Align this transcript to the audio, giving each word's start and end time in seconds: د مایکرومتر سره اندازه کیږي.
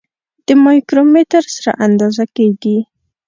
د 0.45 0.47
مایکرومتر 0.65 1.43
سره 1.55 1.71
اندازه 1.85 2.23
کیږي. 2.35 2.77